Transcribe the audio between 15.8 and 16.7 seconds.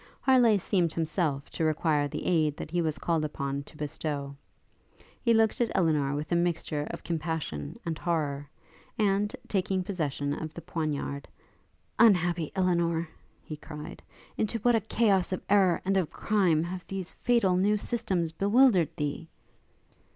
and of crime